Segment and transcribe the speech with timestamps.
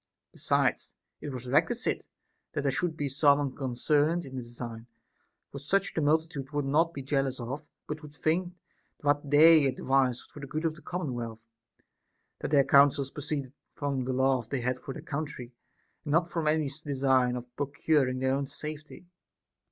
[0.31, 2.07] Besides, it was requisite
[2.53, 4.87] that there should be some unconcerned in the design;
[5.51, 8.55] for such the multitude would not be jealous of, but would think
[9.01, 11.45] what' they advised was for the good of the commonwealth,
[12.39, 15.53] that their counsels proceeded from the love they had for their country,
[16.03, 19.05] and not from any design of procuring their own safety.